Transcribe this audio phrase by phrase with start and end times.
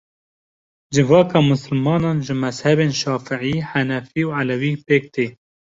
[0.97, 5.27] Civaka misilmanan ji mezhebên şafiî, henefî û elewî pêk tê.